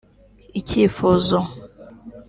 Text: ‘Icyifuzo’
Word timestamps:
‘Icyifuzo’ 0.59 1.39